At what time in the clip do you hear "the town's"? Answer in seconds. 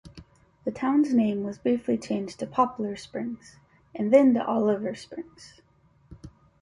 0.65-1.13